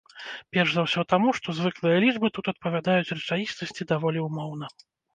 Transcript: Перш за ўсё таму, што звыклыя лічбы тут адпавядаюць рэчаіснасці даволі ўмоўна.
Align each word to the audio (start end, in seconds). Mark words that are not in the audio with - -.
Перш 0.53 0.71
за 0.75 0.85
ўсё 0.87 1.03
таму, 1.13 1.35
што 1.41 1.55
звыклыя 1.59 2.01
лічбы 2.05 2.33
тут 2.39 2.51
адпавядаюць 2.55 3.13
рэчаіснасці 3.21 3.91
даволі 3.97 4.29
ўмоўна. 4.29 4.77